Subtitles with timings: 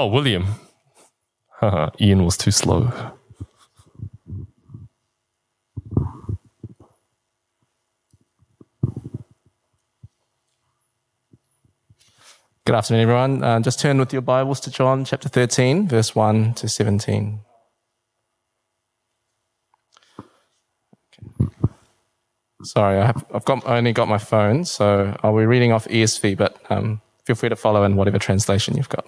[0.00, 0.46] Oh, William.
[2.00, 2.92] Ian was too slow.
[12.64, 13.42] Good afternoon, everyone.
[13.42, 17.40] Uh, just turn with your Bibles to John chapter 13, verse 1 to 17.
[21.12, 21.52] Okay.
[22.62, 26.36] Sorry, I have, I've got, only got my phone, so I'll be reading off ESV,
[26.36, 29.04] but um, feel free to follow in whatever translation you've got.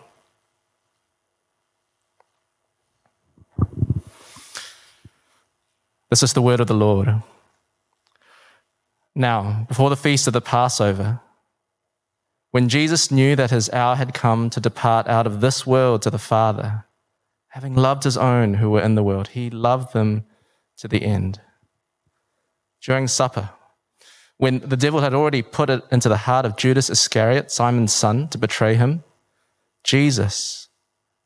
[6.11, 7.23] This is the word of the Lord.
[9.15, 11.21] Now, before the feast of the Passover,
[12.51, 16.11] when Jesus knew that his hour had come to depart out of this world to
[16.11, 16.85] the Father,
[17.49, 20.25] having loved his own who were in the world, he loved them
[20.79, 21.41] to the end.
[22.83, 23.51] During supper,
[24.37, 28.27] when the devil had already put it into the heart of Judas Iscariot, Simon's son,
[28.29, 29.05] to betray him,
[29.85, 30.69] Jesus,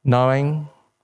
[0.02, 0.68] knowing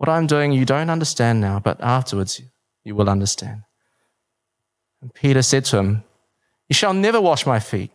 [0.00, 2.40] What I'm doing you don't understand now, but afterwards
[2.84, 3.64] you will understand.
[5.02, 6.04] And Peter said to him,
[6.70, 7.90] You shall never wash my feet.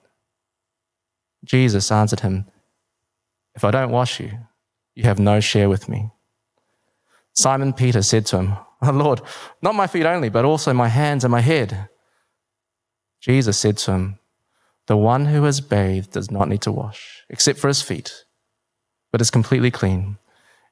[1.43, 2.45] Jesus answered him,
[3.55, 4.37] if I don't wash you,
[4.93, 6.11] you have no share with me.
[7.33, 9.21] Simon Peter said to him, oh, Lord,
[9.63, 11.89] not my feet only, but also my hands and my head.
[13.19, 14.19] Jesus said to him,
[14.85, 18.25] The one who has bathed does not need to wash, except for his feet,
[19.11, 20.19] but is completely clean.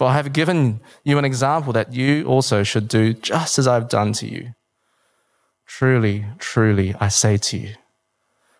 [0.00, 3.90] For I have given you an example that you also should do just as I've
[3.90, 4.54] done to you.
[5.66, 7.74] Truly, truly, I say to you,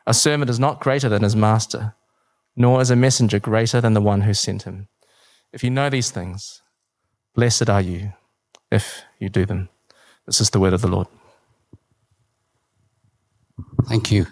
[0.06, 1.94] a servant is not greater than his master,
[2.56, 4.88] nor is a messenger greater than the one who sent him.
[5.50, 6.60] If you know these things,
[7.34, 8.12] blessed are you
[8.70, 9.70] if you do them.
[10.26, 11.06] This is the word of the Lord.
[13.88, 14.26] Thank you.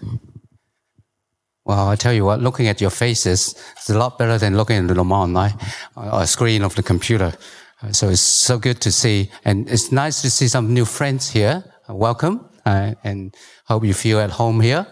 [1.69, 4.77] Well, I tell you what, looking at your faces is a lot better than looking
[4.77, 5.53] at the Lamont, right?
[5.95, 7.31] a screen of the computer.
[7.91, 11.63] So it's so good to see, and it's nice to see some new friends here.
[11.87, 13.35] Welcome, uh, and
[13.65, 14.87] hope you feel at home here.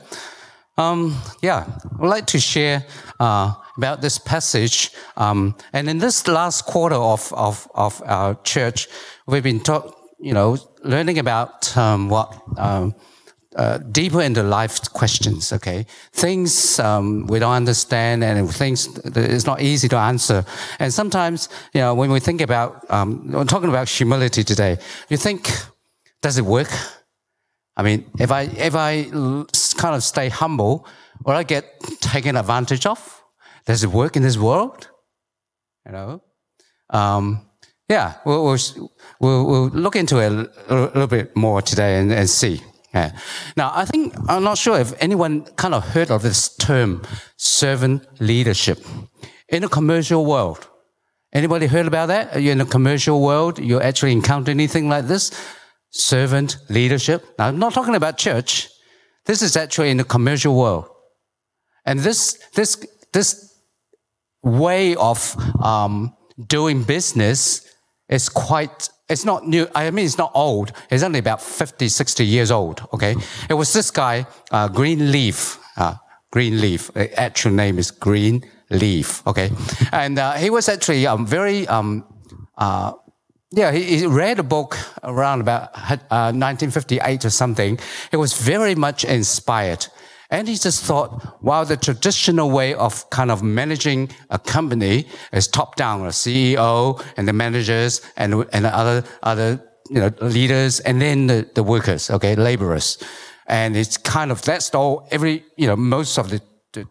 [0.77, 1.65] Um, yeah,
[1.99, 2.85] I'd like to share
[3.19, 4.91] uh, about this passage.
[5.15, 8.87] Um, and in this last quarter of, of, of our church,
[9.25, 12.93] we've been taught, you know, learning about um, what um,
[13.57, 15.51] uh, deeper into life questions.
[15.51, 20.45] Okay, things um, we don't understand, and things it's not easy to answer.
[20.79, 24.77] And sometimes, you know, when we think about, um, we're talking about humility today.
[25.09, 25.49] You think,
[26.21, 26.69] does it work?
[27.75, 29.03] I mean, if I if I
[29.77, 30.87] kind of stay humble,
[31.25, 31.65] will I get
[31.99, 32.99] taken advantage of?
[33.65, 34.87] Does it work in this world?
[35.85, 36.21] You know,
[36.89, 37.47] um,
[37.89, 42.61] yeah, we'll, we'll, we'll, look into it a, little bit more today and, and see.
[42.93, 43.11] Yeah.
[43.55, 47.01] Now, I think I'm not sure if anyone kind of heard of this term,
[47.35, 48.79] servant leadership,
[49.49, 50.67] in the commercial world.
[51.33, 52.41] Anybody heard about that?
[52.41, 53.59] You're in the commercial world.
[53.59, 55.31] You actually encounter anything like this?
[55.91, 57.25] servant leadership.
[57.37, 58.69] Now, I'm not talking about church.
[59.25, 60.87] This is actually in the commercial world.
[61.85, 63.55] And this, this, this
[64.43, 66.15] way of um,
[66.47, 67.67] doing business
[68.09, 69.67] is quite, it's not new.
[69.73, 70.71] I mean, it's not old.
[70.89, 72.85] It's only about 50, 60 years old.
[72.93, 73.15] Okay.
[73.49, 75.95] It was this guy, uh, Greenleaf, uh,
[76.31, 76.91] Greenleaf.
[76.95, 79.25] Actual name is Greenleaf.
[79.25, 79.51] Okay.
[79.91, 82.03] And uh, he was actually um, very, um,
[82.57, 82.93] uh,
[83.51, 85.69] yeah, he, he, read a book around about
[86.11, 87.79] uh, 1958 or something.
[88.11, 89.87] He was very much inspired.
[90.29, 95.47] And he just thought, wow, the traditional way of kind of managing a company is
[95.47, 101.01] top down, a CEO and the managers and, and other, other, you know, leaders and
[101.01, 103.01] then the, the workers, okay, laborers.
[103.47, 106.41] And it's kind of, that's all, every, you know, most of the,
[106.73, 106.85] the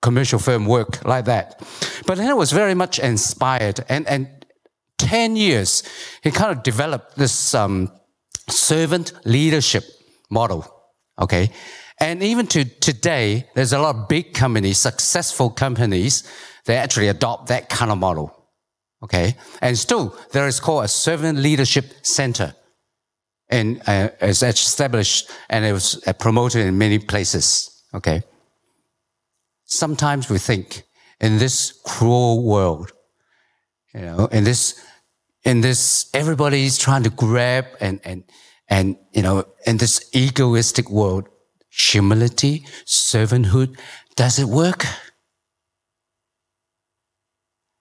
[0.00, 1.60] commercial firm work like that.
[2.06, 4.28] But then it was very much inspired and, and
[4.98, 5.82] 10 years,
[6.22, 7.90] he kind of developed this um,
[8.48, 9.84] servant leadership
[10.30, 10.66] model.
[11.18, 11.50] Okay.
[12.00, 16.22] And even to today, there's a lot of big companies, successful companies,
[16.64, 18.34] they actually adopt that kind of model.
[19.02, 19.36] Okay.
[19.60, 22.54] And still, there is called a servant leadership center.
[23.48, 27.84] And uh, it's established and it was uh, promoted in many places.
[27.94, 28.22] Okay.
[29.64, 30.84] Sometimes we think
[31.20, 32.92] in this cruel world,
[33.94, 34.84] you know, in this,
[35.44, 38.24] in this, everybody's trying to grab and, and,
[38.68, 41.28] and, you know, in this egoistic world,
[41.78, 43.78] humility, servanthood,
[44.16, 44.84] does it work?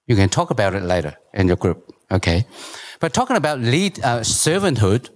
[0.06, 2.46] You can talk about it later in your group, okay?
[3.00, 5.10] But talking about lead uh, servanthood,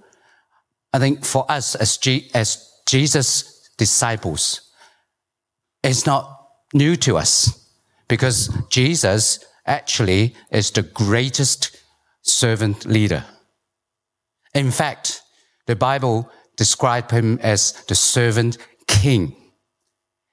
[0.93, 4.71] I think for us as, G, as Jesus disciples,
[5.83, 7.69] it's not new to us
[8.07, 11.77] because Jesus actually is the greatest
[12.21, 13.23] servant leader.
[14.53, 15.21] In fact,
[15.65, 18.57] the Bible describes him as the servant
[19.01, 19.35] king.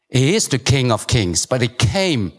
[0.08, 2.32] He is the king of kings, but he came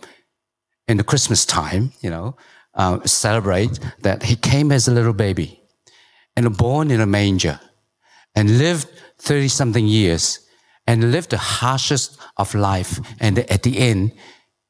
[0.87, 2.35] in the Christmas time, you know,
[2.73, 5.61] uh, celebrate that he came as a little baby
[6.35, 7.59] and born in a manger
[8.35, 8.87] and lived
[9.19, 10.39] 30 something years
[10.87, 12.99] and lived the harshest of life.
[13.19, 14.13] And at the end,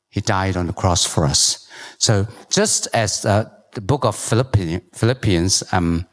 [0.10, 1.68] he died on the cross for us.
[1.98, 6.06] So just as uh, the book of Philippians, um,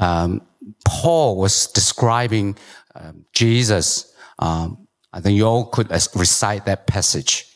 [0.00, 0.40] um,
[0.84, 2.56] Paul was describing
[2.94, 4.13] um, Jesus.
[4.38, 7.46] Um, I think you all could recite that passage.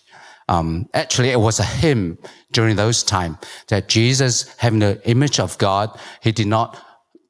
[0.48, 2.18] Um, actually, it was a hymn
[2.52, 3.36] during those times
[3.68, 6.82] that Jesus, having the image of God, he did not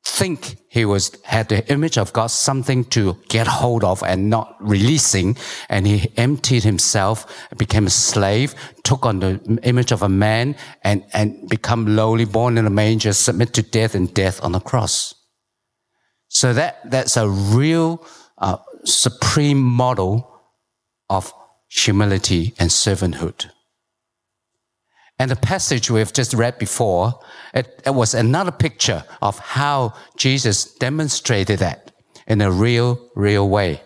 [0.04, 4.56] think he was had the image of God something to get hold of and not
[4.60, 5.36] releasing,
[5.68, 8.54] and he emptied himself, became a slave,
[8.84, 13.12] took on the image of a man, and and become lowly, born in a manger,
[13.12, 15.14] submit to death and death on the cross.
[16.28, 18.06] So that that's a real
[18.40, 20.30] uh, supreme model
[21.08, 21.32] of
[21.68, 23.46] humility and servanthood.
[25.18, 27.18] And the passage we've just read before,
[27.52, 31.90] it, it, was another picture of how Jesus demonstrated that
[32.28, 33.82] in a real, real way.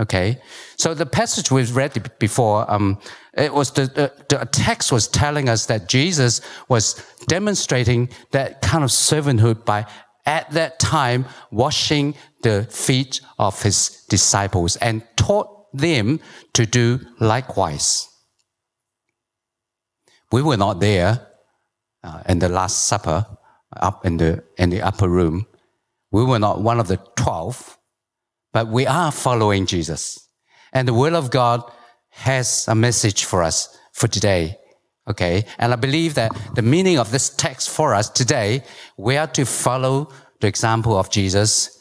[0.00, 0.40] Okay,
[0.76, 2.98] so the passage we've read before, um,
[3.34, 8.82] it was the, the, the text was telling us that Jesus was demonstrating that kind
[8.82, 9.86] of servanthood by
[10.24, 16.20] at that time washing the feet of his disciples and taught them
[16.52, 18.08] to do likewise.
[20.30, 21.26] We were not there
[22.02, 23.26] uh, in the Last Supper
[23.76, 25.46] up in the, in the upper room.
[26.10, 27.78] We were not one of the twelve,
[28.52, 30.28] but we are following Jesus.
[30.72, 31.62] And the Word of God
[32.10, 34.58] has a message for us for today.
[35.08, 35.44] Okay.
[35.58, 38.62] And I believe that the meaning of this text for us today,
[38.96, 40.10] we are to follow
[40.40, 41.78] the example of Jesus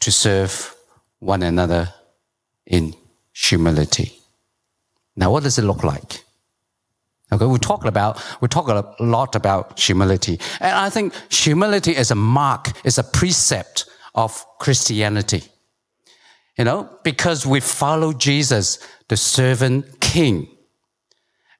[0.00, 0.74] to serve
[1.18, 1.94] one another
[2.66, 2.94] in
[3.32, 4.18] humility.
[5.16, 6.24] Now, what does it look like?
[7.32, 12.10] Okay, we talk about we talk a lot about humility, and I think humility is
[12.10, 15.42] a mark, is a precept of Christianity.
[16.58, 18.78] You know, because we follow Jesus,
[19.08, 20.51] the servant king.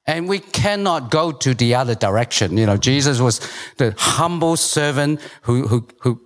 [0.05, 2.57] And we cannot go to the other direction.
[2.57, 3.39] You know, Jesus was
[3.77, 6.21] the humble servant who, who, who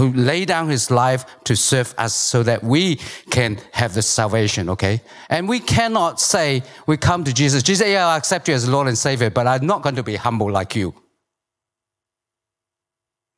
[0.00, 2.96] who laid down his life to serve us so that we
[3.30, 5.02] can have the salvation, okay?
[5.28, 8.86] And we cannot say we come to Jesus, Jesus, yeah, I accept you as Lord
[8.86, 10.94] and Savior, but I'm not going to be humble like you.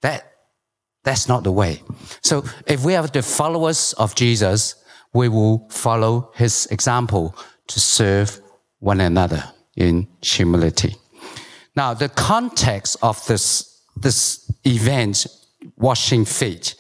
[0.03, 0.31] That,
[1.03, 1.83] that's not the way.
[2.23, 4.77] So if we are the followers of Jesus,
[5.13, 7.35] we will follow his example
[7.69, 8.41] to serve
[8.79, 9.45] one another
[9.77, 10.97] in humility.
[11.75, 15.27] Now, the context of this, this event
[15.77, 16.75] washing feet.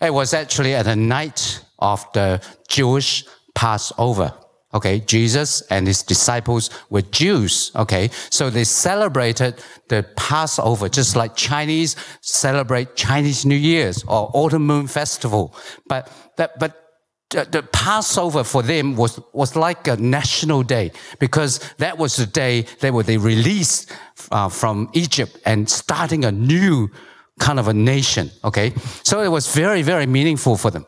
[0.00, 4.32] It was actually at the night of the Jewish Passover.
[4.74, 7.72] Okay, Jesus and his disciples were Jews.
[7.74, 9.54] Okay, so they celebrated
[9.88, 15.54] the Passover just like Chinese celebrate Chinese New Year's or Autumn Moon Festival.
[15.86, 16.87] But that, but
[17.30, 22.64] the Passover for them was, was like a national day because that was the day
[22.80, 23.92] they were they released
[24.30, 26.88] uh, from Egypt and starting a new
[27.38, 28.30] kind of a nation.
[28.44, 28.72] Okay.
[29.02, 30.86] So it was very, very meaningful for them.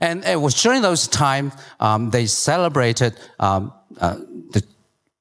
[0.00, 4.16] And it was during those times, um, they celebrated, um, uh,
[4.52, 4.64] the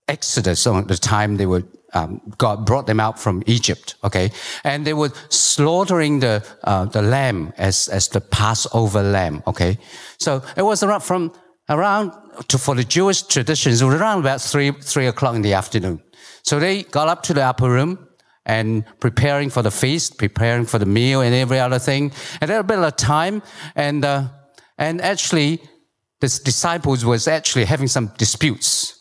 [0.07, 1.63] Exodus on the time they were,
[1.93, 3.95] um, God brought them out from Egypt.
[4.03, 4.31] Okay.
[4.63, 9.43] And they were slaughtering the, uh, the lamb as, as the Passover lamb.
[9.47, 9.77] Okay.
[10.19, 11.33] So it was around from
[11.69, 12.11] around
[12.47, 16.01] to, for the Jewish traditions, around about three, three o'clock in the afternoon.
[16.43, 18.07] So they got up to the upper room
[18.45, 22.11] and preparing for the feast, preparing for the meal and every other thing.
[22.41, 23.43] And a bit of time,
[23.75, 24.29] and uh,
[24.77, 25.61] and actually,
[26.21, 28.95] the disciples was actually having some disputes.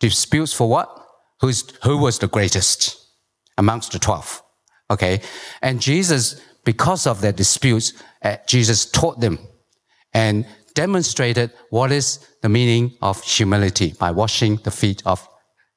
[0.00, 0.99] Disputes for what?
[1.40, 2.96] Who's who was the greatest
[3.56, 4.42] amongst the twelve?
[4.90, 5.20] Okay,
[5.62, 7.92] and Jesus, because of their disputes,
[8.22, 9.38] uh, Jesus taught them
[10.12, 15.26] and demonstrated what is the meaning of humility by washing the feet of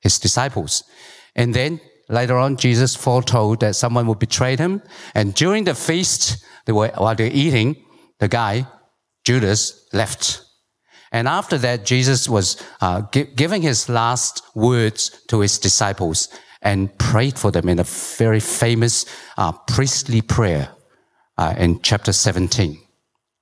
[0.01, 0.83] his disciples.
[1.35, 1.79] And then
[2.09, 4.81] later on, Jesus foretold that someone would betray him.
[5.15, 7.83] And during the feast, they were, while they're eating,
[8.19, 8.67] the guy,
[9.23, 10.41] Judas, left.
[11.13, 16.27] And after that, Jesus was uh, gi- giving his last words to his disciples
[16.63, 19.05] and prayed for them in a very famous
[19.37, 20.69] uh, priestly prayer
[21.37, 22.79] uh, in chapter 17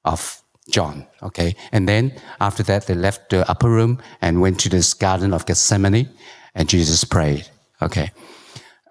[0.04, 1.08] of John.
[1.24, 1.56] Okay.
[1.72, 5.46] And then after that, they left the upper room and went to this garden of
[5.46, 6.10] Gethsemane
[6.54, 7.48] and Jesus prayed.
[7.82, 8.12] Okay.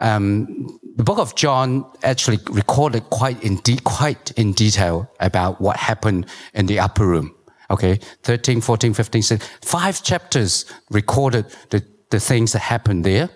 [0.00, 5.76] Um, the book of John actually recorded quite in, de- quite in detail about what
[5.76, 7.34] happened in the upper room.
[7.70, 8.00] Okay.
[8.22, 13.30] 13, 14, 15, 16, five chapters recorded the, the things that happened there.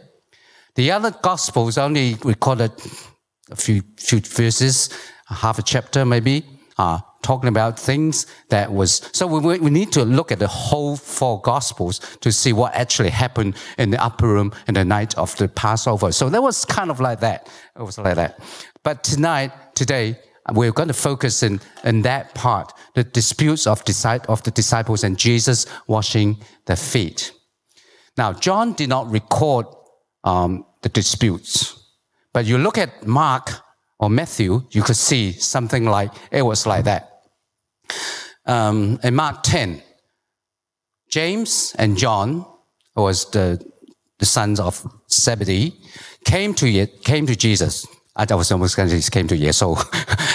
[0.75, 2.73] The other gospels only recorded
[3.51, 4.91] a few, few verses,
[5.27, 6.45] half a chapter maybe,
[6.79, 10.97] uh, talking about things that was, so we, we need to look at the whole
[10.97, 15.35] four gospels to see what actually happened in the upper room in the night of
[15.37, 16.13] the Passover.
[16.13, 17.49] So that was kind of like that.
[17.77, 18.41] It was like that.
[18.83, 20.19] But tonight, today,
[20.53, 23.83] we're going to focus in, in that part, the disputes of,
[24.29, 27.33] of the disciples and Jesus washing their feet.
[28.17, 29.67] Now, John did not record
[30.23, 31.83] um, the disputes,
[32.33, 33.51] but you look at Mark
[33.99, 37.23] or Matthew, you could see something like it was like that.
[38.47, 39.83] Um, in Mark 10,
[41.09, 42.45] James and John,
[42.95, 43.65] who was the,
[44.19, 45.75] the sons of Zebedee,
[46.25, 47.87] came to it, came to Jesus.
[48.17, 49.77] I was almost going to came to Yeso.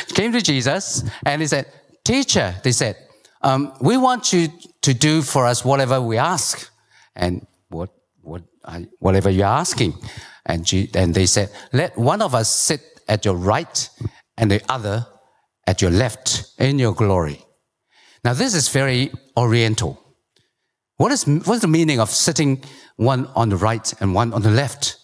[0.13, 1.65] came to Jesus and he said,
[2.03, 2.97] Teacher, they said,
[3.41, 4.49] um, we want you
[4.81, 6.69] to do for us whatever we ask.
[7.15, 7.89] And what,
[8.21, 8.43] what,
[8.99, 9.93] whatever you're asking.
[10.45, 13.89] And, G, and they said, let one of us sit at your right
[14.37, 15.05] and the other
[15.67, 17.45] at your left in your glory.
[18.23, 20.01] Now, this is very oriental.
[20.97, 22.63] What is, what is the meaning of sitting
[22.97, 24.97] one on the right and one on the left?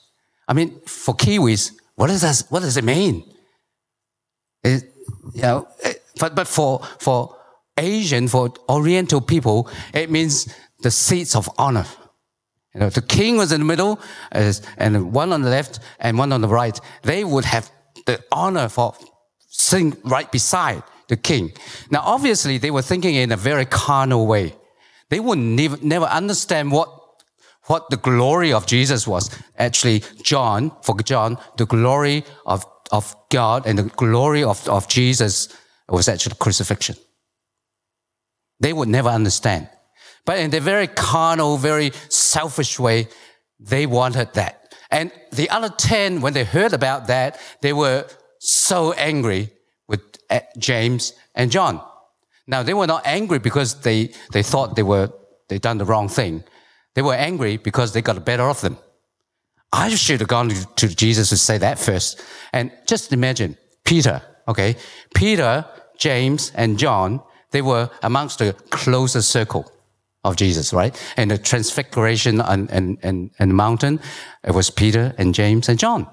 [0.47, 3.23] I mean, for Kiwis, what, is that, what does it mean?
[4.63, 4.83] It,
[5.33, 7.35] you know, it, but, but for, for
[7.77, 11.85] Asian, for Oriental people, it means the seats of honor.
[12.73, 13.99] You know, the king was in the middle,
[14.31, 16.77] and one on the left and one on the right.
[17.03, 17.71] They would have
[18.05, 18.95] the honor for
[19.47, 21.53] sitting right beside the king.
[21.89, 24.55] Now, obviously, they were thinking in a very carnal way.
[25.09, 26.89] They would never, never understand what,
[27.67, 29.29] what the glory of Jesus was.
[29.57, 35.49] Actually, John, for John, the glory of, of God and the glory of, of Jesus
[35.89, 36.95] was actually crucifixion.
[38.59, 39.69] They would never understand.
[40.25, 43.07] But in their very carnal, very selfish way,
[43.59, 44.73] they wanted that.
[44.91, 48.07] And the other 10, when they heard about that, they were
[48.39, 49.49] so angry
[49.87, 51.81] with eh, James and John.
[52.47, 55.11] Now, they were not angry because they, they thought they were,
[55.49, 56.43] they done the wrong thing.
[56.95, 58.77] They were angry because they got the better of them.
[59.71, 62.21] I should have gone to, Jesus to say that first.
[62.53, 64.77] And just imagine Peter, okay?
[65.13, 65.65] Peter,
[65.97, 67.21] James, and John,
[67.51, 69.69] they were amongst the closest circle
[70.23, 70.99] of Jesus, right?
[71.17, 73.99] And the transfiguration and, and, and, and the mountain,
[74.43, 76.07] it was Peter and James and John.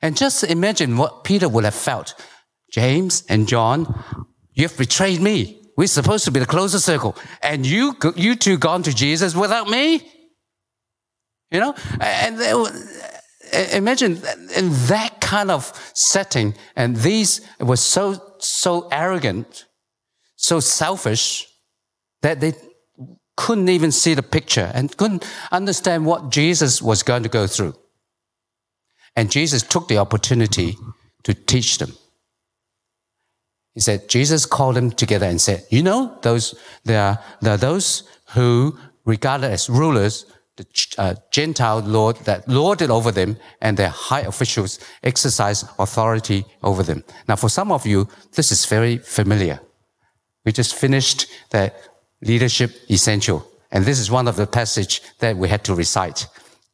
[0.00, 2.14] And just imagine what Peter would have felt.
[2.72, 4.04] James and John,
[4.54, 5.62] you've betrayed me.
[5.76, 7.16] We're supposed to be the closest circle.
[7.42, 10.10] And you, you two gone to Jesus without me?
[11.50, 11.74] You know?
[12.00, 12.70] And uh,
[13.72, 14.20] imagine
[14.56, 19.66] in that kind of setting, and these were so, so arrogant,
[20.36, 21.46] so selfish,
[22.22, 22.54] that they
[23.36, 27.74] couldn't even see the picture and couldn't understand what Jesus was going to go through.
[29.14, 30.76] And Jesus took the opportunity
[31.24, 31.92] to teach them.
[33.76, 36.54] He said, Jesus called them together and said, You know, those,
[36.84, 40.24] there are, there are those who, regarded as rulers,
[40.56, 40.66] the
[40.96, 47.04] uh, Gentile Lord that lorded over them and their high officials exercise authority over them.
[47.28, 49.60] Now, for some of you, this is very familiar.
[50.46, 51.70] We just finished the
[52.22, 53.46] leadership essential.
[53.72, 56.26] And this is one of the passage that we had to recite.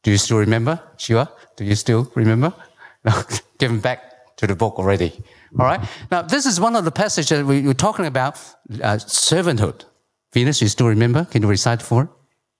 [0.03, 1.29] Do you still remember, Shiva?
[1.57, 2.53] Do you still remember?
[3.05, 3.21] No,
[3.57, 5.11] given back to the book already.
[5.59, 5.81] All right.
[6.09, 8.35] Now, this is one of the passages that we were talking about
[8.81, 9.85] uh, servanthood.
[10.33, 11.25] Venus, you still remember?
[11.25, 12.09] Can you recite for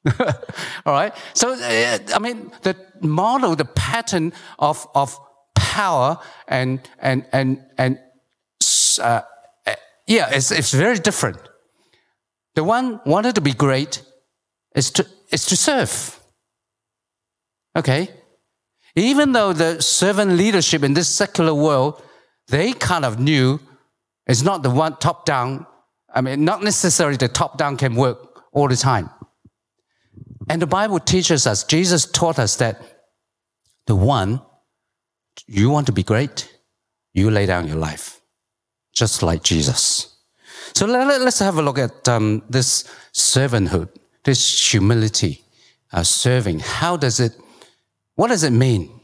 [0.86, 1.14] All right.
[1.34, 5.18] So, uh, I mean, the model, the pattern of, of
[5.56, 8.00] power and, and, and, and,
[9.02, 9.22] uh,
[10.06, 11.38] yeah, it's, it's very different.
[12.56, 14.04] The one wanted to be great
[14.76, 16.20] is to, is to serve.
[17.76, 18.10] Okay?
[18.96, 22.03] Even though the servant leadership in this secular world,
[22.48, 23.60] they kind of knew
[24.28, 25.66] it's not the one top down.
[26.14, 29.10] I mean, not necessarily the top down can work all the time.
[30.50, 32.82] And the Bible teaches us, Jesus taught us that
[33.88, 34.42] the one,
[35.48, 36.50] you want to be great,
[37.14, 38.22] you lay down your life,
[38.94, 40.16] just like Jesus.
[40.74, 42.84] So let, us have a look at um, this
[43.14, 43.90] servanthood,
[44.24, 45.44] this humility,
[45.92, 46.60] uh, serving.
[46.60, 47.34] How does it,
[48.16, 49.00] what does it mean?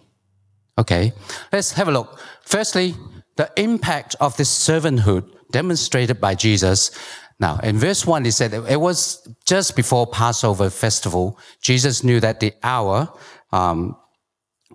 [0.78, 1.14] Okay,
[1.52, 2.20] let's have a look.
[2.42, 2.96] Firstly,
[3.40, 6.92] the impact of this servanthood demonstrated by Jesus
[7.40, 11.40] now, in verse 1, he said it was just before Passover festival.
[11.62, 13.08] Jesus knew that the hour
[13.54, 13.96] um,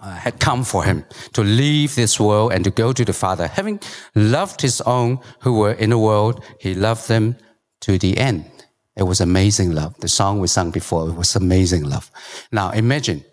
[0.00, 1.04] uh, had come for him
[1.34, 3.48] to leave this world and to go to the Father.
[3.48, 3.80] Having
[4.14, 7.36] loved his own who were in the world, he loved them
[7.82, 8.50] to the end.
[8.96, 9.94] It was amazing love.
[10.00, 12.10] The song we sang before, it was amazing love.
[12.50, 13.24] Now, imagine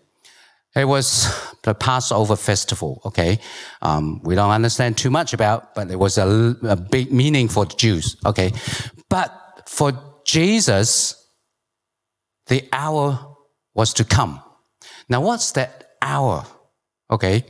[0.75, 1.27] it was
[1.63, 3.39] the Passover festival, okay?
[3.81, 7.65] Um, we don't understand too much about, but it was a, a big meaning for
[7.65, 8.53] the Jews, okay?
[9.09, 9.33] But
[9.67, 9.91] for
[10.25, 11.15] Jesus,
[12.47, 13.35] the hour
[13.73, 14.41] was to come.
[15.09, 16.45] Now, what's that hour?
[17.09, 17.43] Okay.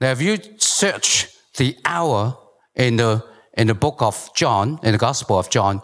[0.00, 2.38] Now, if you search the hour
[2.74, 5.82] in the, in the book of John, in the Gospel of John,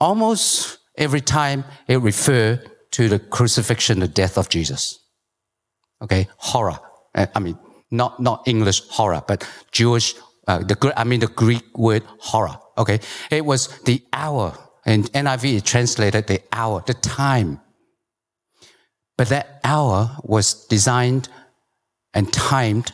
[0.00, 4.98] almost every time it referred to the crucifixion, the death of Jesus.
[6.02, 6.78] Okay, horror.
[7.14, 7.58] Uh, I mean,
[7.90, 10.14] not, not English horror, but Jewish,
[10.48, 12.58] uh, the, I mean the Greek word horror.
[12.76, 14.58] Okay, it was the hour.
[14.84, 17.60] And NIV translated the hour, the time.
[19.16, 21.28] But that hour was designed
[22.14, 22.92] and timed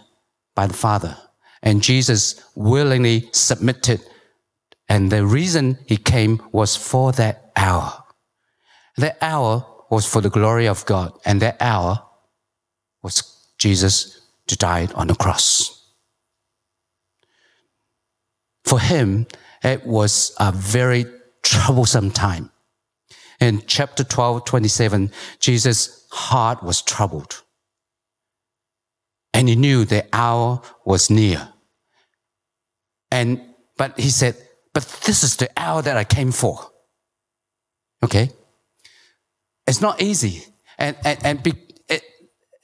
[0.54, 1.16] by the Father.
[1.62, 4.00] And Jesus willingly submitted.
[4.88, 8.04] And the reason he came was for that hour.
[8.96, 11.12] That hour was for the glory of God.
[11.24, 12.04] And that hour
[13.02, 15.92] was Jesus to die on the cross.
[18.64, 19.26] For him,
[19.62, 21.06] it was a very
[21.42, 22.50] troublesome time.
[23.40, 27.42] In chapter 12, 27, Jesus' heart was troubled.
[29.32, 31.48] And he knew the hour was near.
[33.10, 33.40] And,
[33.76, 34.36] but he said,
[34.74, 36.70] but this is the hour that I came for.
[38.02, 38.30] Okay?
[39.66, 40.44] It's not easy.
[40.78, 41.52] And, and, and be,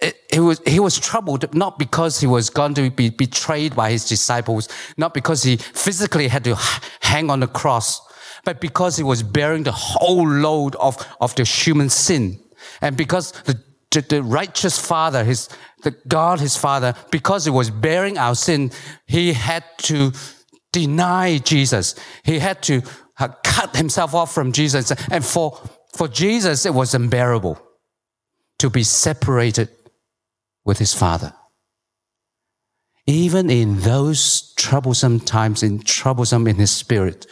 [0.05, 3.91] it, it was, he was troubled not because he was going to be betrayed by
[3.91, 6.57] his disciples, not because he physically had to
[7.01, 8.03] hang on the cross,
[8.45, 12.39] but because he was bearing the whole load of, of the human sin.
[12.83, 13.59] And because the,
[13.93, 15.49] the, the righteous father, his,
[15.83, 18.73] the God, his father, because he was bearing our sin,
[19.07, 20.13] he had to
[20.71, 21.95] deny Jesus.
[22.25, 22.83] He had to
[23.19, 24.91] uh, cut himself off from Jesus.
[25.11, 25.59] And for,
[25.95, 27.59] for Jesus, it was unbearable
[28.59, 29.71] to be separated
[30.65, 31.35] with his father.
[33.07, 37.27] Even in those troublesome times, in troublesome in his spirit,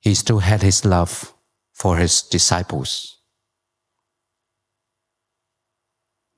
[0.00, 1.32] he still had his love
[1.72, 3.18] for his disciples.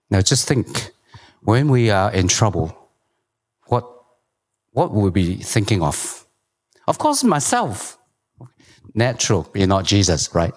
[0.08, 0.92] Now just think,
[1.40, 2.76] when we are in trouble,
[3.66, 3.84] what,
[4.70, 6.24] what will we be thinking of?
[6.86, 7.98] Of course, myself.
[8.94, 10.54] Natural, you're not Jesus, right?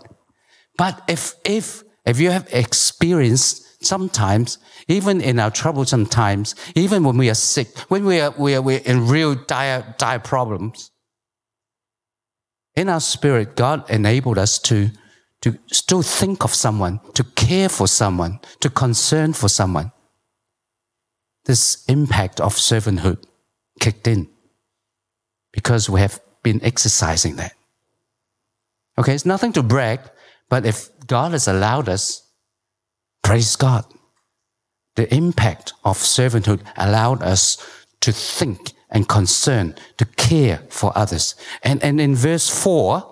[0.77, 7.17] But if, if, if you have experienced sometimes, even in our troublesome times, even when
[7.17, 10.91] we are sick, when we are, we are, we are in real dire, dire problems,
[12.75, 14.91] in our spirit, God enabled us to,
[15.41, 19.91] to still think of someone, to care for someone, to concern for someone.
[21.45, 23.23] This impact of servanthood
[23.79, 24.29] kicked in
[25.51, 27.53] because we have been exercising that.
[28.97, 29.99] Okay, it's nothing to brag,
[30.49, 32.28] but if God has allowed us
[33.29, 33.85] Praise God.
[34.95, 37.63] The impact of servanthood allowed us
[38.01, 41.35] to think and concern, to care for others.
[41.61, 43.05] And, and in verse 4,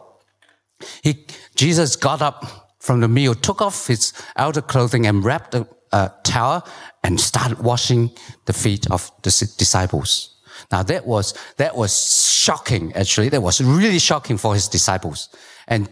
[1.03, 5.67] he, Jesus got up from the meal, took off his outer clothing and wrapped a,
[5.91, 6.67] a uh, towel
[7.03, 8.09] and started washing
[8.45, 10.41] the feet of the disciples.
[10.71, 11.93] Now that was, that was
[12.33, 13.29] shocking, actually.
[13.29, 15.29] That was really shocking for his disciples.
[15.67, 15.87] And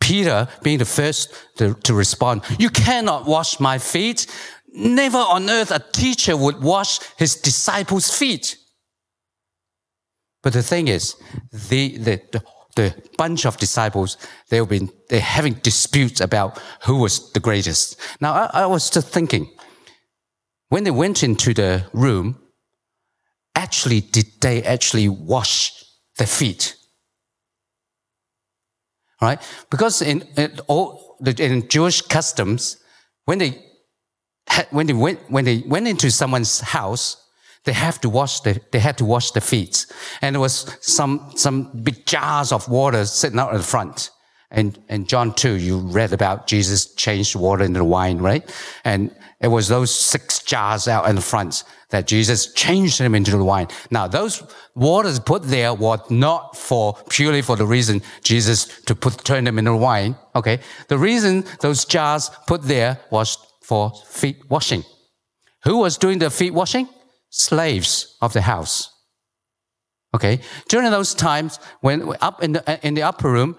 [0.00, 4.26] Peter being the first to, to respond, you cannot wash my feet.
[4.72, 8.56] Never on earth a teacher would wash his disciples' feet.
[10.42, 11.16] But the thing is,
[11.52, 12.42] the, the, the,
[12.76, 14.16] the bunch of disciples,
[14.48, 18.00] they've been, they're having disputes about who was the greatest.
[18.20, 19.50] Now, I, I was just thinking,
[20.68, 22.38] when they went into the room,
[23.54, 25.84] actually did they actually wash
[26.18, 26.76] their feet?
[29.20, 29.40] Right?
[29.70, 32.76] Because in, in all in Jewish customs,
[33.24, 33.64] when they
[34.70, 37.28] when they went when they went into someone's house,
[37.68, 39.84] they have to wash the, they had to wash the feet.
[40.22, 44.10] And there was some, some big jars of water sitting out in the front.
[44.50, 48.48] And, and John 2, you read about Jesus changed water into wine, right?
[48.84, 53.30] And it was those six jars out in the front that Jesus changed them into
[53.30, 53.68] the wine.
[53.90, 54.42] Now, those
[54.74, 59.58] waters put there were not for purely for the reason Jesus to put, turn them
[59.58, 60.16] into wine.
[60.34, 60.60] Okay.
[60.88, 64.84] The reason those jars put there was for feet washing.
[65.64, 66.88] Who was doing the feet washing?
[67.30, 68.94] slaves of the house.
[70.14, 73.56] Okay, during those times when up in the in the upper room,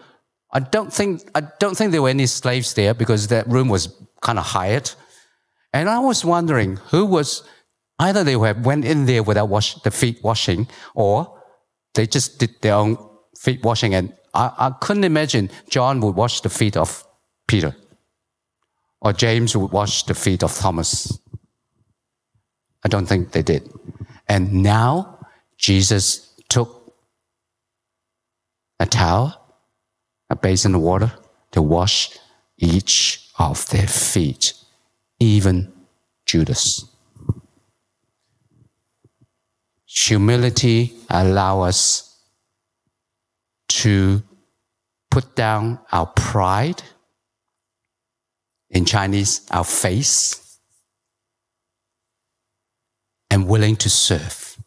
[0.52, 3.96] I don't think I don't think there were any slaves there because that room was
[4.22, 4.92] kind of hired.
[5.74, 7.44] And I was wondering who was
[8.00, 11.42] either they went in there without wash the feet washing, or
[11.94, 12.98] they just did their own
[13.38, 13.94] feet washing.
[13.94, 17.04] And I, I couldn't imagine John would wash the feet of
[17.48, 17.76] Peter,
[19.02, 21.20] or James would wash the feet of Thomas.
[22.84, 23.70] I don't think they did.
[24.28, 25.20] And now
[25.58, 26.94] Jesus took
[28.80, 29.36] a towel,
[30.30, 31.12] a basin of water
[31.52, 32.18] to wash
[32.58, 34.54] each of their feet,
[35.20, 35.74] even
[36.26, 36.89] Judas.
[40.08, 42.18] Humility allow us
[43.68, 44.24] to
[45.12, 46.82] put down our pride.
[48.70, 50.60] In Chinese, our face
[53.32, 54.58] and willing to serve.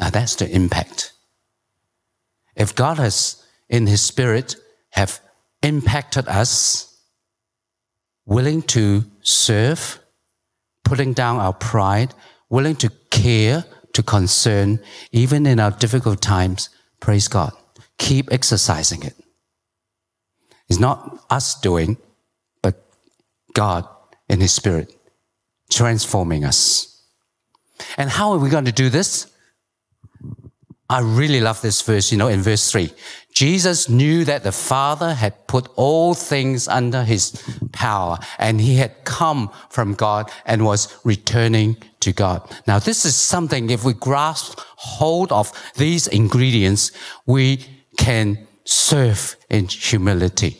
[0.00, 1.12] Now that's the impact.
[2.56, 4.56] If God has, in His Spirit,
[4.90, 5.20] have
[5.62, 6.98] impacted us,
[8.24, 10.00] willing to serve,
[10.88, 12.14] putting down our pride,
[12.48, 14.80] willing to care, to concern,
[15.12, 17.52] even in our difficult times, praise God.
[17.98, 19.14] Keep exercising it.
[20.68, 21.98] It's not us doing,
[22.62, 22.82] but
[23.52, 23.86] God
[24.28, 24.94] in His Spirit,
[25.70, 27.02] transforming us.
[27.96, 29.30] And how are we going to do this?
[30.88, 32.90] I really love this verse, you know, in verse 3.
[33.38, 39.04] Jesus knew that the Father had put all things under his power and he had
[39.04, 42.42] come from God and was returning to God.
[42.66, 46.90] Now, this is something, if we grasp hold of these ingredients,
[47.26, 47.64] we
[47.96, 50.56] can serve in humility.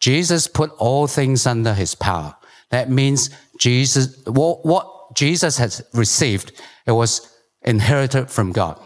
[0.00, 2.36] Jesus put all things under his power.
[2.68, 6.52] That means Jesus, what, what Jesus has received,
[6.84, 8.78] it was inherited from God.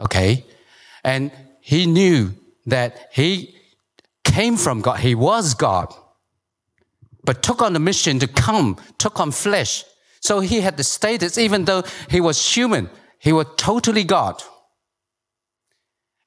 [0.00, 0.44] Okay?
[1.04, 2.34] And he knew
[2.66, 3.54] that he
[4.24, 5.00] came from God.
[5.00, 5.92] He was God,
[7.24, 9.84] but took on the mission to come, took on flesh.
[10.20, 14.42] So he had the status, even though he was human, he was totally God.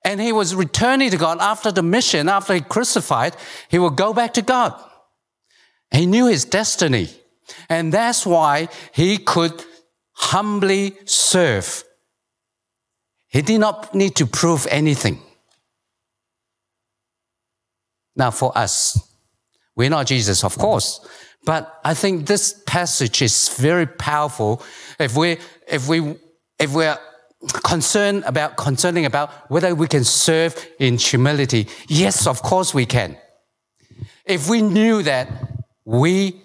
[0.06, 3.36] And he was returning to God after the mission, after he crucified,
[3.70, 4.74] he would go back to God.
[5.92, 7.10] He knew his destiny.
[7.70, 9.64] And that's why he could
[10.12, 11.84] humbly serve.
[13.34, 15.19] He did not need to prove anything.
[18.15, 18.98] Now, for us,
[19.76, 21.06] we're not Jesus, of course,
[21.43, 24.62] but I think this passage is very powerful
[25.00, 26.15] if we, if we,
[26.60, 26.98] if we're
[27.63, 31.67] concerned about concerning about whether we can serve in humility.
[31.88, 33.17] Yes, of course we can.
[34.26, 35.28] If we knew that
[35.84, 36.39] we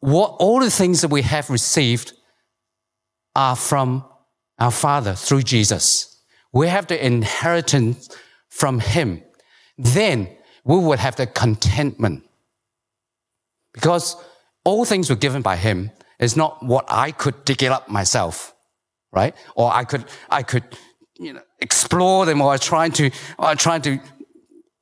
[0.00, 2.12] what all the things that we have received
[3.34, 4.04] are from
[4.58, 6.13] our Father through Jesus.
[6.54, 8.08] We have the inheritance
[8.48, 9.22] from Him.
[9.76, 10.28] Then
[10.64, 12.24] we would have the contentment.
[13.74, 14.16] Because
[14.64, 18.54] all things were given by Him is not what I could dig it up myself
[19.14, 19.34] right?
[19.54, 20.64] Or I could, I could,
[21.18, 24.00] you know, explore them or trying to, or trying to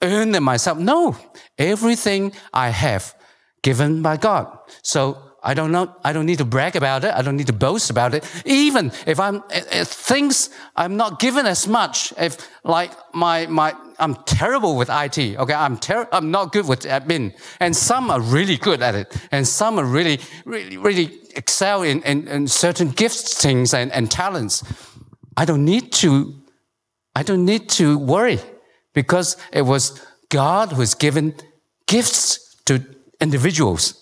[0.02, 0.78] earn them myself.
[0.78, 1.16] No,
[1.58, 3.14] everything I have
[3.62, 4.58] given by God.
[4.82, 7.12] So I don't know, I don't need to brag about it.
[7.12, 8.24] I don't need to boast about it.
[8.46, 14.14] Even if I'm, if things I'm not given as much, if like my, my, I'm
[14.24, 15.18] terrible with IT.
[15.18, 15.52] Okay.
[15.54, 17.34] I'm ter- I'm not good with admin.
[17.58, 19.16] And some are really good at it.
[19.32, 24.08] And some are really, really, really excel in, in, in certain gifts, things and, and
[24.08, 24.62] talents.
[25.36, 26.40] I don't need to,
[27.16, 28.38] I don't need to worry
[28.94, 31.34] because it was God who's given
[31.88, 32.84] gifts to
[33.20, 34.01] individuals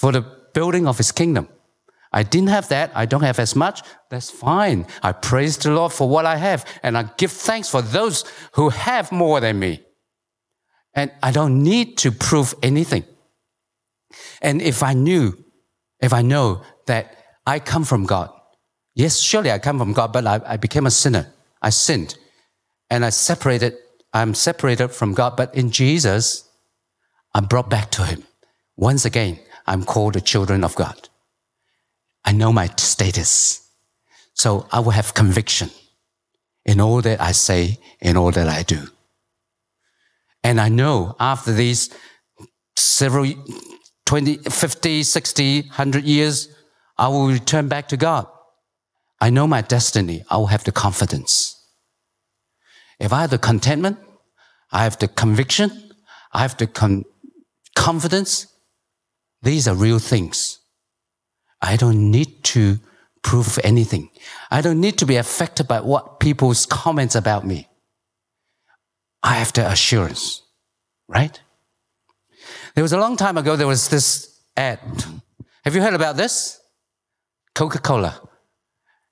[0.00, 0.22] for the
[0.54, 1.48] building of his kingdom.
[2.12, 2.90] I didn't have that.
[2.94, 3.82] I don't have as much.
[4.10, 4.86] That's fine.
[5.02, 8.70] I praise the Lord for what I have and I give thanks for those who
[8.70, 9.82] have more than me.
[10.94, 13.04] And I don't need to prove anything
[14.42, 15.34] And if I knew,
[16.00, 18.30] if I know that I come from God,
[18.94, 21.32] yes, surely I come from God, but I, I became a sinner.
[21.62, 22.16] I sinned
[22.90, 23.74] and I separated,
[24.12, 25.36] I'm separated from God.
[25.36, 26.48] But in Jesus,
[27.34, 28.24] I'm brought back to Him.
[28.76, 31.08] Once again, I'm called the children of God.
[32.24, 33.68] I know my status.
[34.34, 35.70] So I will have conviction
[36.64, 38.88] in all that I say, in all that I do.
[40.42, 41.90] And I know after these
[42.76, 43.32] several
[44.06, 46.48] 20, 50, 60, 100 years,
[46.98, 48.26] I will return back to God.
[49.20, 50.24] I know my destiny.
[50.30, 51.56] I will have the confidence.
[52.98, 53.98] If I have the contentment,
[54.72, 55.92] I have the conviction,
[56.32, 57.04] I have the con-
[57.74, 58.46] confidence,
[59.42, 60.58] these are real things.
[61.60, 62.78] I don't need to
[63.22, 64.10] prove anything.
[64.50, 67.68] I don't need to be affected by what people's comments about me.
[69.22, 70.42] I have the assurance,
[71.08, 71.38] right?
[72.74, 74.80] There was a long time ago, there was this ad.
[75.64, 76.60] Have you heard about this?
[77.54, 78.20] Coca Cola.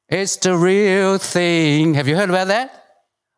[0.09, 1.95] It's the real thing.
[1.95, 2.85] Have you heard about that?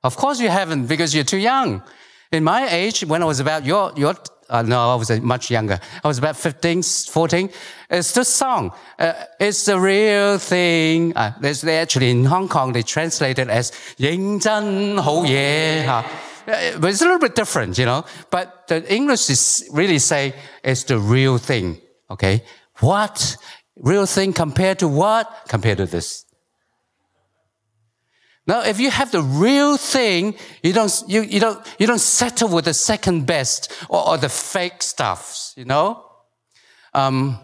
[0.03, 1.83] Of course you haven't because you're too young.
[2.31, 4.15] In my age, when I was about your, your
[4.51, 5.79] uh, no, I was uh, much younger.
[6.05, 7.51] I was about 15, 14.
[7.89, 8.73] It's the song.
[8.99, 11.17] Uh, it's the real thing.
[11.17, 15.87] Uh, they actually in Hong Kong, they translated as Ying Zhen Ho Ye.
[15.87, 16.03] Uh,
[16.79, 18.05] but it's a little bit different, you know.
[18.31, 20.35] But the English is really say
[20.65, 21.81] it's the real thing.
[22.11, 22.43] Okay.
[22.81, 23.37] What?
[23.77, 25.31] Real thing compared to what?
[25.49, 26.25] Compared to this.
[28.51, 30.35] Now, if you have the real thing,
[30.65, 34.29] you don't, you, you don't, you don't settle with the second best or, or the
[34.29, 36.05] fake stuffs, you know?
[36.93, 37.39] Um,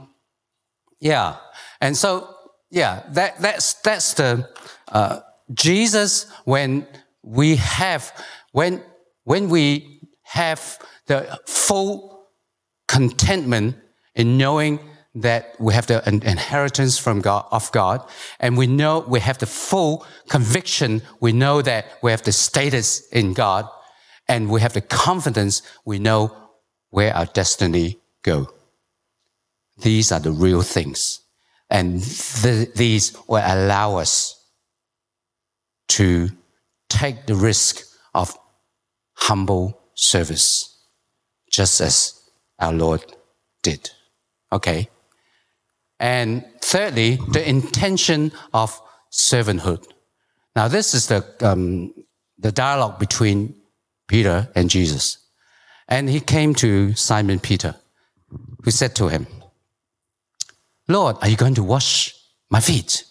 [0.98, 1.36] yeah.
[1.80, 2.34] And so,
[2.72, 4.48] yeah, that, that's, that's the,
[4.88, 5.20] uh,
[5.54, 6.88] Jesus, when
[7.22, 8.12] we have,
[8.50, 8.82] when,
[9.22, 12.26] when we have the full
[12.88, 13.76] contentment
[14.16, 14.80] in knowing
[15.16, 18.06] that we have the inheritance from God, of God,
[18.38, 21.00] and we know we have the full conviction.
[21.20, 23.66] We know that we have the status in God,
[24.28, 25.62] and we have the confidence.
[25.86, 26.36] We know
[26.90, 28.52] where our destiny go.
[29.78, 31.20] These are the real things,
[31.70, 34.34] and th- these will allow us
[35.88, 36.28] to
[36.90, 37.82] take the risk
[38.14, 38.36] of
[39.14, 40.78] humble service,
[41.50, 42.20] just as
[42.58, 43.02] our Lord
[43.62, 43.90] did.
[44.52, 44.90] Okay.
[45.98, 48.80] And thirdly, the intention of
[49.10, 49.86] servanthood.
[50.54, 51.94] Now, this is the, um,
[52.38, 53.54] the dialogue between
[54.08, 55.18] Peter and Jesus.
[55.88, 57.76] And he came to Simon Peter,
[58.64, 59.26] who said to him,
[60.88, 62.14] Lord, are you going to wash
[62.50, 63.04] my feet?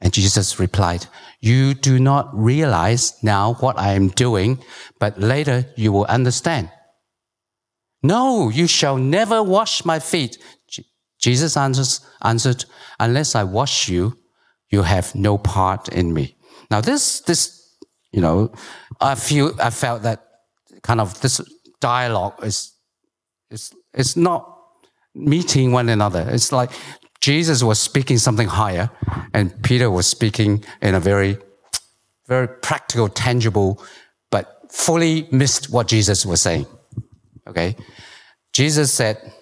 [0.00, 1.06] And Jesus replied,
[1.40, 4.62] You do not realize now what I am doing,
[4.98, 6.70] but later you will understand.
[8.02, 10.38] No, you shall never wash my feet.
[11.22, 12.64] Jesus answers, answered,
[13.00, 14.18] Unless I wash you,
[14.70, 16.36] you have no part in me.
[16.70, 17.76] Now, this, this,
[18.10, 18.52] you know,
[19.00, 20.26] I feel, I felt that
[20.82, 21.40] kind of this
[21.80, 22.72] dialogue is,
[23.50, 24.58] is, is not
[25.14, 26.26] meeting one another.
[26.28, 26.70] It's like
[27.20, 28.90] Jesus was speaking something higher,
[29.32, 31.38] and Peter was speaking in a very,
[32.26, 33.80] very practical, tangible,
[34.30, 36.66] but fully missed what Jesus was saying.
[37.46, 37.76] Okay?
[38.52, 39.32] Jesus said,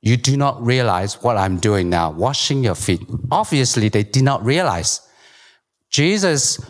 [0.00, 3.02] you do not realize what I'm doing now, washing your feet.
[3.30, 5.00] Obviously, they did not realize.
[5.90, 6.60] Jesus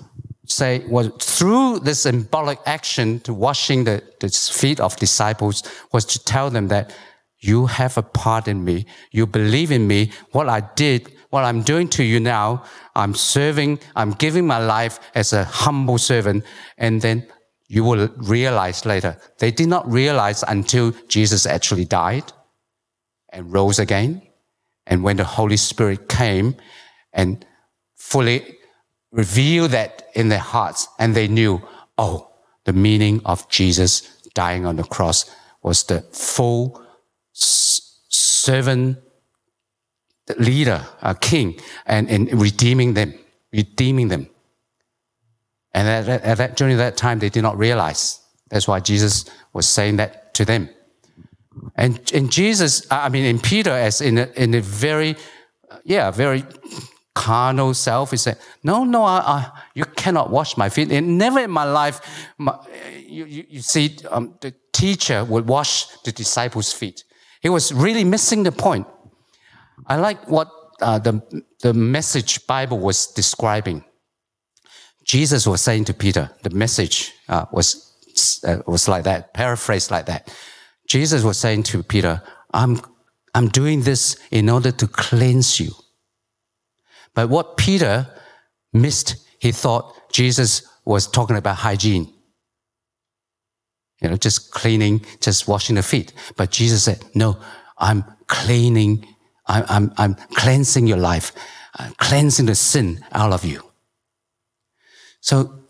[0.46, 5.62] say was through this symbolic action to washing the, the feet of disciples
[5.92, 6.96] was to tell them that
[7.40, 8.86] you have a part in me.
[9.10, 10.10] You believe in me.
[10.32, 12.64] What I did, what I'm doing to you now,
[12.96, 16.44] I'm serving, I'm giving my life as a humble servant.
[16.78, 17.26] And then
[17.68, 19.18] you will realize later.
[19.38, 22.32] They did not realize until Jesus actually died
[23.30, 24.22] and rose again.
[24.86, 26.56] And when the Holy Spirit came
[27.12, 27.44] and
[27.96, 28.56] fully
[29.10, 31.62] revealed that in their hearts, and they knew,
[31.96, 32.30] oh,
[32.64, 34.02] the meaning of Jesus
[34.34, 35.30] dying on the cross
[35.62, 36.82] was the full
[37.32, 38.98] servant
[40.38, 43.14] leader, a king, and, redeeming them,
[43.52, 44.28] redeeming them.
[45.72, 48.20] And at, at that during that time, they did not realize.
[48.48, 50.68] That's why Jesus was saying that to them.
[51.74, 55.16] And, and Jesus, I mean, in Peter, as in a, in a very,
[55.84, 56.44] yeah, very
[57.14, 60.90] carnal self, he said, no, no, I, I, you cannot wash my feet.
[60.92, 62.00] And never in my life,
[62.38, 62.58] my,
[62.96, 67.04] you, you, you, see, um, the teacher would wash the disciples' feet.
[67.40, 68.86] He was really missing the point.
[69.86, 70.48] I like what
[70.80, 73.84] uh, the, the message Bible was describing.
[75.04, 80.06] Jesus was saying to Peter, the message uh, was, uh, was like that, paraphrased like
[80.06, 80.32] that.
[80.88, 82.22] Jesus was saying to Peter,
[82.52, 82.80] I'm
[83.34, 85.70] I'm doing this in order to cleanse you.
[87.14, 88.06] But what Peter
[88.72, 92.12] missed, he thought Jesus was talking about hygiene.
[94.00, 96.12] You know, just cleaning, just washing the feet.
[96.36, 97.38] But Jesus said, no,
[97.76, 99.06] I'm cleaning,
[99.46, 101.32] I'm, I'm, I'm cleansing your life,
[101.74, 103.62] I'm cleansing the sin out of you.
[105.20, 105.60] So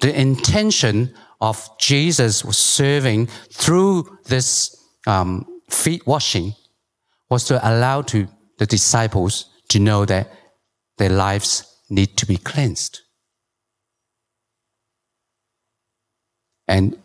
[0.00, 4.76] the intention of Jesus was serving through this
[5.06, 6.54] um, feet washing
[7.30, 10.30] was to allow to the disciples to know that
[10.98, 13.00] their lives need to be cleansed.
[16.68, 16.96] And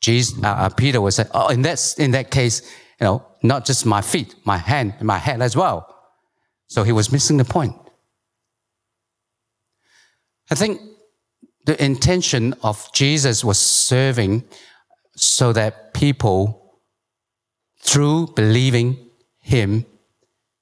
[0.00, 2.62] Jesus, uh, uh, Peter was saying, "Oh, in that in that case,
[3.00, 5.94] you know, not just my feet, my hand, my head as well."
[6.66, 7.76] So he was missing the point.
[10.50, 10.80] I think
[11.66, 14.44] the intention of Jesus was serving
[15.16, 16.78] so that people,
[17.80, 19.84] through believing Him,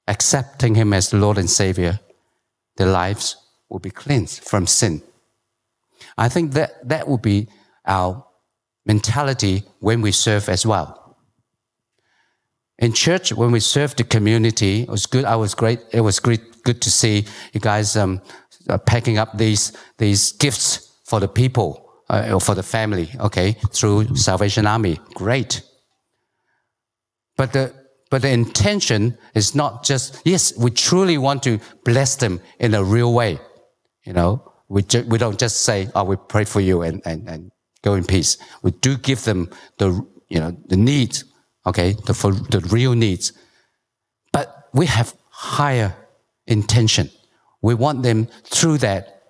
[0.07, 1.99] accepting Him as Lord and Savior,
[2.77, 3.37] their lives
[3.69, 5.03] will be cleansed from sin.
[6.17, 7.49] I think that that will be
[7.85, 8.25] our
[8.85, 11.17] mentality when we serve as well.
[12.79, 15.23] In church, when we serve the community, it was good.
[15.23, 15.79] I was great.
[15.93, 18.21] It was great, good to see you guys um,
[18.85, 24.15] packing up these these gifts for the people, uh, or for the family, okay, through
[24.15, 24.99] Salvation Army.
[25.13, 25.61] Great.
[27.37, 27.73] But the,
[28.09, 32.83] but the intention is not just, yes, we truly want to bless them in a
[32.83, 33.39] real way.
[34.05, 37.27] You know, we, ju- we don't just say, oh, we pray for you and, and,
[37.27, 38.37] and go in peace.
[38.61, 39.89] We do give them the,
[40.29, 41.25] you know, the needs,
[41.65, 43.33] okay, the, for the real needs.
[44.31, 45.95] But we have higher
[46.47, 47.09] intention.
[47.61, 49.23] We want them through that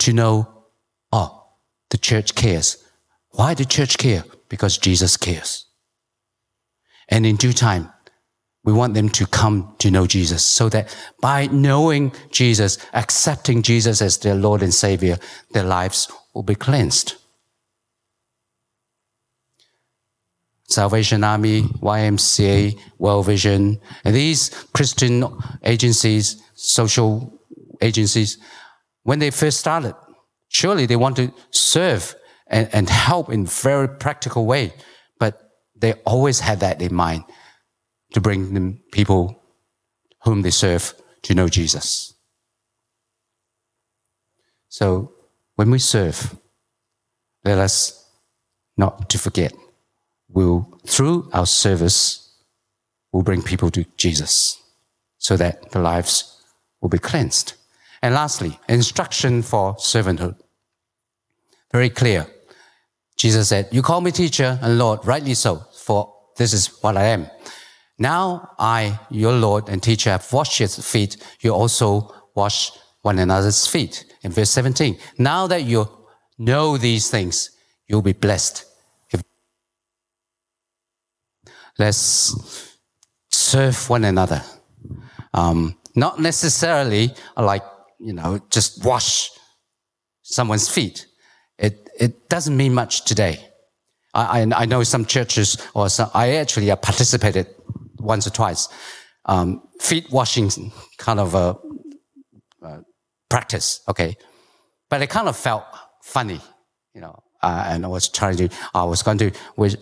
[0.00, 0.51] to know
[1.12, 1.44] Oh,
[1.90, 2.82] the church cares.
[3.30, 4.24] Why the church care?
[4.48, 5.66] Because Jesus cares.
[7.08, 7.90] And in due time,
[8.64, 14.00] we want them to come to know Jesus so that by knowing Jesus, accepting Jesus
[14.00, 15.18] as their Lord and Savior,
[15.50, 17.16] their lives will be cleansed.
[20.68, 25.24] Salvation Army, YMCA, World Vision, and these Christian
[25.64, 27.38] agencies, social
[27.82, 28.38] agencies,
[29.02, 29.94] when they first started,
[30.52, 32.14] Surely they want to serve
[32.46, 34.74] and, and help in very practical way,
[35.18, 37.24] but they always had that in mind
[38.12, 39.42] to bring them people
[40.24, 42.14] whom they serve to know Jesus.
[44.68, 45.12] So
[45.56, 46.36] when we serve,
[47.44, 48.06] let us
[48.76, 49.54] not to forget,
[50.28, 52.36] we'll, through our service,
[53.10, 54.60] we'll bring people to Jesus
[55.16, 56.42] so that the lives
[56.82, 57.54] will be cleansed.
[58.02, 60.36] And lastly, instruction for servanthood.
[61.70, 62.26] Very clear.
[63.16, 67.04] Jesus said, You call me teacher and Lord, rightly so, for this is what I
[67.04, 67.28] am.
[67.98, 71.16] Now I, your Lord and teacher, have washed your feet.
[71.40, 74.04] You also wash one another's feet.
[74.22, 75.88] In verse 17, now that you
[76.38, 77.50] know these things,
[77.86, 78.64] you'll be blessed.
[81.78, 82.76] Let's
[83.30, 84.42] serve one another.
[85.32, 87.64] Um, not necessarily like
[88.02, 89.30] you know, just wash
[90.22, 91.06] someone's feet.
[91.58, 93.48] It, it doesn't mean much today.
[94.14, 97.46] I, I, I know some churches, or some, I actually participated
[97.98, 98.68] once or twice,
[99.26, 101.56] um, feet washing kind of a,
[102.62, 102.80] a,
[103.28, 104.16] practice, okay?
[104.90, 105.64] But it kind of felt
[106.02, 106.40] funny,
[106.94, 109.30] you know, uh, and I was trying to, I was going to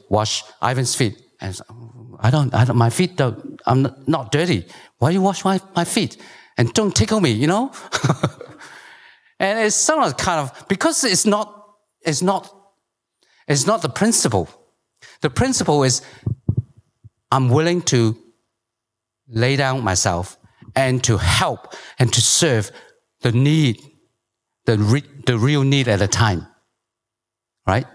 [0.08, 1.20] wash Ivan's feet.
[1.40, 1.58] And
[2.20, 4.66] I don't, I don't, my feet don't, I'm not, not dirty.
[4.98, 6.18] Why do you wash my, my feet?
[6.60, 7.72] And don't tickle me, you know?
[9.40, 11.70] and it's of kind of, because it's not,
[12.02, 12.54] it's not,
[13.48, 14.46] it's not the principle.
[15.22, 16.02] The principle is
[17.32, 18.14] I'm willing to
[19.26, 20.36] lay down myself
[20.76, 22.70] and to help and to serve
[23.22, 23.80] the need,
[24.66, 26.46] the, re, the real need at a time.
[27.66, 27.86] Right?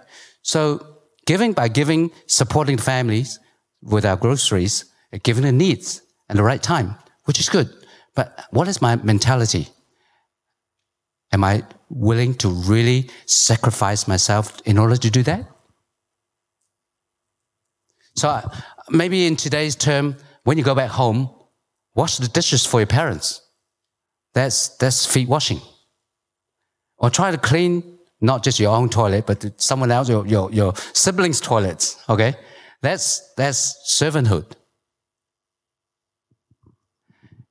[0.42, 3.40] So giving by giving, supporting families
[3.84, 4.86] with our groceries,
[5.22, 6.96] giving the needs at the right time,
[7.26, 7.85] which is good.
[8.16, 9.68] But what is my mentality?
[11.32, 15.46] Am I willing to really sacrifice myself in order to do that?
[18.16, 18.50] So uh,
[18.90, 21.30] maybe in today's term, when you go back home,
[21.94, 23.42] wash the dishes for your parents.
[24.34, 25.60] That's, that's feet washing.
[26.98, 30.74] Or try to clean not just your own toilet, but someone else, your, your, your
[30.94, 32.02] siblings' toilets.
[32.08, 32.36] Okay?
[32.82, 34.54] That's, that's servanthood.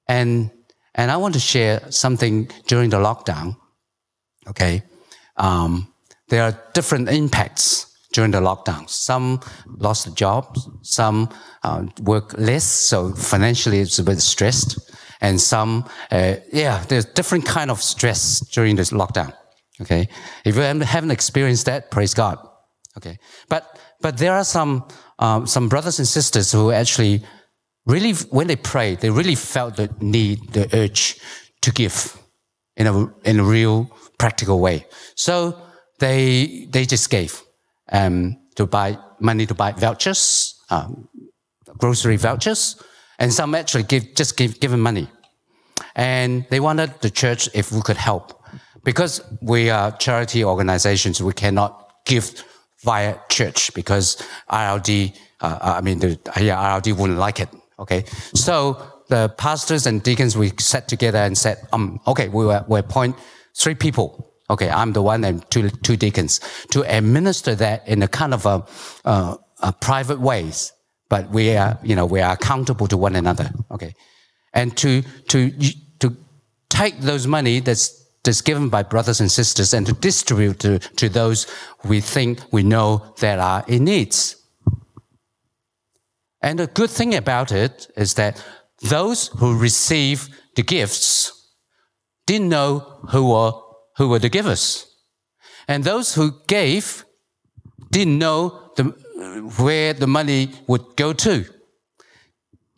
[0.09, 0.51] And,
[0.95, 3.57] and I want to share something during the lockdown.
[4.47, 4.83] Okay.
[5.37, 5.93] Um,
[6.29, 8.89] there are different impacts during the lockdown.
[8.89, 11.29] Some lost their jobs, some
[11.63, 14.79] uh, work less, so financially it's a bit stressed,
[15.21, 19.33] and some, uh, yeah, there's different kind of stress during this lockdown.
[19.81, 20.09] Okay,
[20.45, 22.39] if you haven't experienced that, praise God.
[22.97, 23.19] Okay,
[23.49, 24.87] but but there are some
[25.19, 27.23] um, some brothers and sisters who actually
[27.87, 31.19] really, when they pray, they really felt the need, the urge
[31.63, 32.17] to give
[32.77, 34.87] in a in a real practical way.
[35.15, 35.57] So
[35.99, 37.43] they they just gave
[37.93, 41.09] um, to buy money to buy vouchers, um,
[41.79, 42.83] grocery vouchers,
[43.19, 45.09] and some actually give just give given money,
[45.95, 48.43] and they wanted the church if we could help
[48.85, 51.23] because we are charity organizations.
[51.23, 52.45] We cannot give
[52.83, 54.17] via church because
[54.51, 55.17] IRD.
[55.41, 57.49] Uh, I mean, the yeah, IRD wouldn't like it.
[57.79, 58.05] Okay,
[58.35, 62.79] so the pastors and deacons we sat together and said, um, okay, we will we
[62.79, 63.17] appoint
[63.55, 68.09] three people Okay, I'm the one and two, two deacons to administer that in a
[68.09, 68.63] kind of a,
[69.61, 70.73] a private ways,
[71.09, 73.51] but we are, you know, we are accountable to one another.
[73.71, 73.95] Okay.
[74.53, 75.51] And to, to,
[76.01, 76.17] to
[76.69, 81.09] take those money that's, that's given by brothers and sisters and to distribute to, to
[81.09, 81.47] those
[81.85, 84.37] we think we know that are in needs.
[86.45, 88.45] And the good thing about it is that
[88.83, 91.33] those who receive the gifts
[92.27, 93.53] didn't know who were
[93.97, 94.87] who were the givers.
[95.67, 97.07] And those who gave
[97.91, 98.85] didn't know the,
[99.59, 101.47] where the money would go to.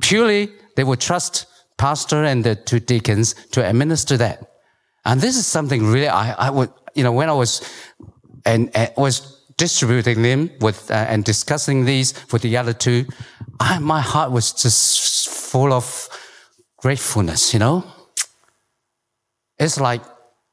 [0.00, 1.46] Purely, they would trust
[1.76, 4.44] pastor and the two deacons to administer that.
[5.04, 7.68] And this is something really I, I would, you know, when I was
[8.44, 13.06] and, and uh, was distributing them with uh, and discussing these with the other two,
[13.58, 16.08] I, my heart was just full of
[16.76, 17.52] gratefulness.
[17.52, 17.84] You know,
[19.58, 20.02] it's like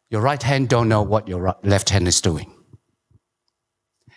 [0.09, 2.53] your right hand don't know what your left hand is doing.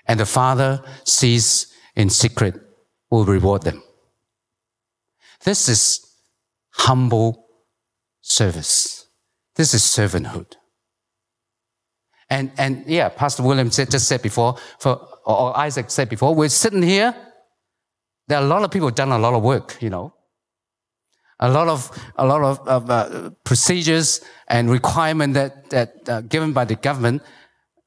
[0.06, 2.54] And the Father sees in secret
[3.10, 3.82] will reward them.
[5.44, 6.06] This is
[6.70, 7.46] humble
[8.20, 9.08] service.
[9.56, 10.54] This is servanthood.
[12.28, 16.48] And, and yeah, Pastor William said, just said before, for, or Isaac said before, we're
[16.48, 17.14] sitting here.
[18.28, 20.16] There are a lot of people done a lot of work, you know
[21.40, 26.52] a lot of a lot of, of uh, procedures and requirement that that uh, given
[26.52, 27.22] by the government.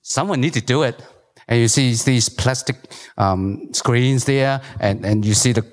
[0.01, 1.03] Someone need to do it,
[1.47, 2.77] and you see these plastic
[3.17, 5.65] um, screens there, and and you see the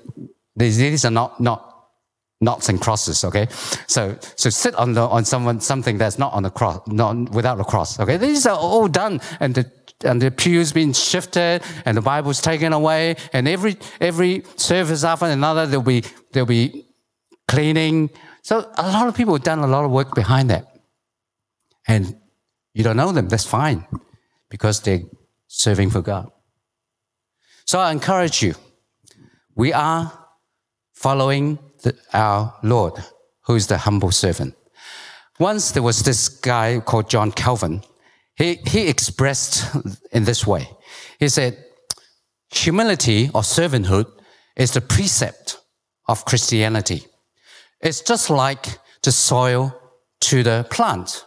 [0.55, 1.76] these, these are not not
[2.41, 3.23] noughts and crosses.
[3.23, 3.47] Okay,
[3.87, 7.59] so so sit on the on someone something that's not on the cross, not without
[7.59, 7.99] a cross.
[7.99, 9.71] Okay, these are all done, and the
[10.03, 15.25] and the pews being shifted and the Bible's taken away and every every service after
[15.25, 16.85] another there'll be there'll be
[17.47, 18.09] cleaning.
[18.43, 20.67] So a lot of people have done a lot of work behind that.
[21.87, 22.15] And
[22.73, 23.87] you don't know them, that's fine,
[24.49, 25.01] because they're
[25.47, 26.29] serving for God.
[27.65, 28.55] So I encourage you.
[29.55, 30.11] We are
[30.93, 32.93] following the, our Lord,
[33.45, 34.55] who is the humble servant.
[35.39, 37.83] Once there was this guy called John Calvin.
[38.35, 39.65] He, he expressed
[40.11, 40.69] in this way.
[41.19, 41.57] He said,
[42.51, 44.05] humility or servanthood
[44.55, 45.59] is the precept
[46.07, 47.05] of Christianity.
[47.81, 49.79] It's just like the soil
[50.21, 51.25] to the plant.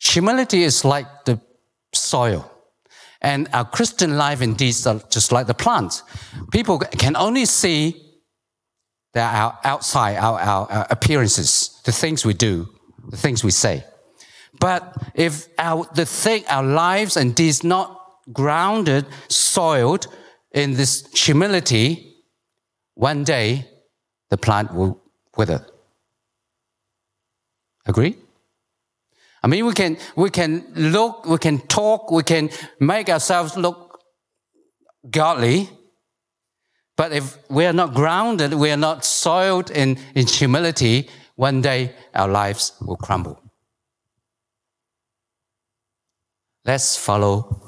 [0.00, 1.40] Humility is like the
[1.92, 2.50] soil.
[3.22, 6.02] And our Christian life indeed is just like the plant.
[6.52, 8.05] People can only see
[9.14, 12.68] our outside, our, our, our uh, appearances, the things we do,
[13.08, 13.84] the things we say.
[14.58, 18.00] But if our, the thing, our lives and deeds not
[18.32, 20.06] grounded, soiled
[20.52, 22.14] in this humility,
[22.94, 23.68] one day
[24.30, 25.02] the plant will
[25.36, 25.66] wither.
[27.86, 28.16] Agree?
[29.42, 32.50] I mean, we can, we can look, we can talk, we can
[32.80, 34.00] make ourselves look
[35.08, 35.68] godly.
[36.96, 41.92] But if we are not grounded, we are not soiled in, in humility, one day
[42.14, 43.40] our lives will crumble.
[46.64, 47.62] Let's follow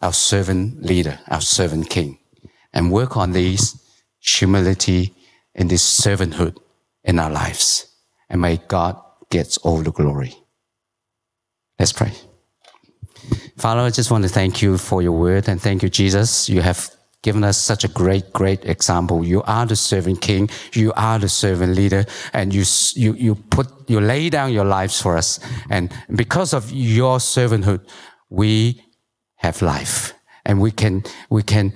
[0.00, 2.18] our servant leader, our servant king,
[2.72, 3.76] and work on these
[4.20, 5.14] humility
[5.54, 6.56] and this servanthood
[7.04, 7.88] in our lives
[8.28, 9.00] and may God
[9.30, 10.34] get all the glory.
[11.78, 12.12] Let's pray.
[13.56, 16.48] Father, I just want to thank you for your word and thank you, Jesus.
[16.48, 16.90] You have
[17.22, 19.24] given us such a great, great example.
[19.24, 20.48] You are the servant king.
[20.72, 22.64] You are the servant leader and you,
[22.94, 25.40] you, you put, you lay down your lives for us.
[25.70, 27.88] And because of your servanthood,
[28.30, 28.82] we
[29.36, 30.14] have life
[30.44, 31.72] and we can, we can,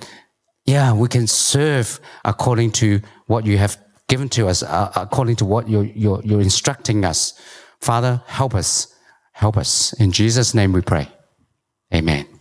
[0.65, 3.77] yeah, we can serve according to what you have
[4.07, 7.33] given to us uh, according to what you're, you're, you're instructing us.
[7.79, 8.93] Father, help us.
[9.33, 9.93] Help us.
[9.93, 11.09] In Jesus' name we pray.
[11.93, 12.32] Amen.